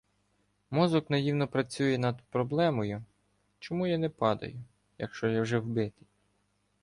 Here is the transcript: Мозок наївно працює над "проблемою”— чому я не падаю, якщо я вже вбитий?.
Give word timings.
Мозок 0.71 1.09
наївно 1.09 1.47
працює 1.47 1.97
над 1.97 2.21
"проблемою”— 2.29 3.03
чому 3.59 3.87
я 3.87 3.97
не 3.97 4.09
падаю, 4.09 4.63
якщо 4.97 5.27
я 5.29 5.41
вже 5.41 5.59
вбитий?. 5.59 6.07